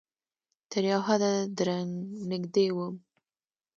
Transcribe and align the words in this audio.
تر 0.71 0.83
یو 0.91 1.01
حده 1.07 1.31
درنږدې 1.57 2.67
وم 2.75 2.95